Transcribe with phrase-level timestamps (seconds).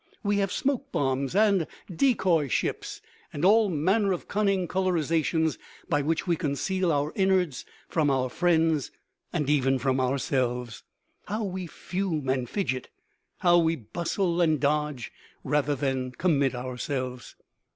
[0.23, 6.25] We have smoke bombs and decoy ships and all manner of cunning colorizations by which
[6.25, 8.89] we conceal our innards from our friends,
[9.31, 10.81] and even from ourselves.
[11.27, 12.89] How we fume and fidget,
[13.41, 15.11] how we bustle and dodge
[15.43, 17.35] rather than commit ourselves.